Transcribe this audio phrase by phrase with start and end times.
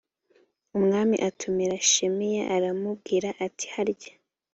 [0.77, 4.13] umwami atumira shimeyi aramubwira ati harya